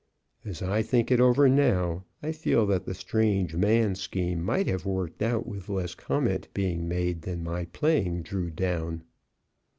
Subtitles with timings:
[0.43, 4.83] As I think it over now, I feel that the strange man scheme might have
[4.83, 9.03] worked out with less comment being made than my playing drew down.